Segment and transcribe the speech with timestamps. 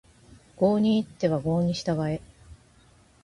[0.55, 2.23] 郷に入っては郷に従え